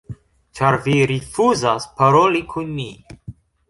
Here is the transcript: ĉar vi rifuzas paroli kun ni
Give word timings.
ĉar 0.59 0.77
vi 0.85 0.95
rifuzas 1.13 1.89
paroli 2.03 2.45
kun 2.53 2.77
ni 2.83 2.93